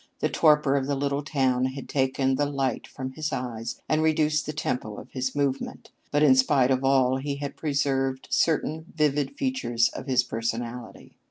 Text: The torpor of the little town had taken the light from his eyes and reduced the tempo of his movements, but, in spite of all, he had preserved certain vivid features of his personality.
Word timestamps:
The 0.17 0.29
torpor 0.29 0.75
of 0.77 0.87
the 0.87 0.95
little 0.95 1.21
town 1.21 1.65
had 1.65 1.87
taken 1.87 2.33
the 2.33 2.47
light 2.47 2.87
from 2.87 3.11
his 3.11 3.31
eyes 3.31 3.79
and 3.87 4.01
reduced 4.01 4.47
the 4.47 4.51
tempo 4.51 4.95
of 4.95 5.11
his 5.11 5.35
movements, 5.35 5.91
but, 6.09 6.23
in 6.23 6.33
spite 6.33 6.71
of 6.71 6.83
all, 6.83 7.17
he 7.17 7.35
had 7.35 7.55
preserved 7.55 8.27
certain 8.31 8.91
vivid 8.95 9.37
features 9.37 9.89
of 9.89 10.07
his 10.07 10.23
personality. 10.23 11.17